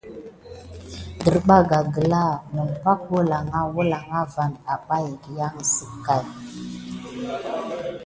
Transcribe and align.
Derbaga 1.23 1.79
gla 1.93 2.23
i 2.37 2.39
nəmpa 2.55 2.91
wəlanga 3.11 3.59
nampa 3.59 3.73
balak 3.73 4.03
nawa 4.09 4.21
awaniɓa 4.73 5.05
ginzek. 5.23 6.25